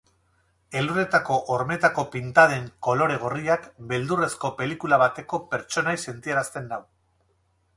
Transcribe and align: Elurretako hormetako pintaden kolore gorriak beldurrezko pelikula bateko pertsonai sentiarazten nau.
Elurretako 0.79 1.35
hormetako 1.55 2.05
pintaden 2.15 2.65
kolore 2.87 3.17
gorriak 3.25 3.67
beldurrezko 3.93 4.51
pelikula 4.63 4.99
bateko 5.05 5.41
pertsonai 5.53 5.95
sentiarazten 6.07 6.67
nau. 6.75 6.83